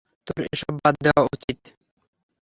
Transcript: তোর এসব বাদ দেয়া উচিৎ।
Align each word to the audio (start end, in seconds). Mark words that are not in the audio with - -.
তোর 0.27 0.39
এসব 0.53 0.73
বাদ 0.77 0.95
দেয়া 1.03 1.21
উচিৎ। 1.27 1.59